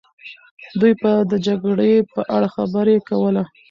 دوی 0.79 0.93
به 1.01 1.11
د 1.31 1.33
جګړې 1.47 1.93
په 2.13 2.21
اړه 2.35 2.47
خبرې 2.55 2.97
کوله. 3.09 3.43